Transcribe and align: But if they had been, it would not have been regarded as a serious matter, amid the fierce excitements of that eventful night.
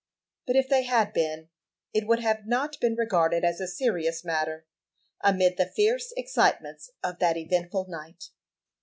But 0.47 0.55
if 0.55 0.67
they 0.67 0.81
had 0.81 1.13
been, 1.13 1.49
it 1.93 2.07
would 2.07 2.23
not 2.23 2.73
have 2.73 2.79
been 2.81 2.95
regarded 2.95 3.43
as 3.43 3.59
a 3.61 3.67
serious 3.67 4.25
matter, 4.25 4.65
amid 5.23 5.57
the 5.57 5.67
fierce 5.69 6.11
excitements 6.17 6.89
of 7.03 7.19
that 7.19 7.37
eventful 7.37 7.85
night. 7.87 8.31